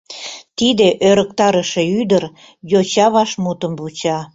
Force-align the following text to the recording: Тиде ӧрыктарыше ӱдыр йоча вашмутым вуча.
Тиде 0.57 0.87
ӧрыктарыше 1.09 1.83
ӱдыр 1.99 2.23
йоча 2.71 3.07
вашмутым 3.13 3.73
вуча. 3.79 4.19